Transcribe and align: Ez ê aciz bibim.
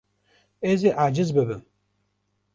Ez 0.71 0.79
ê 0.89 0.91
aciz 1.05 1.29
bibim. 1.35 1.61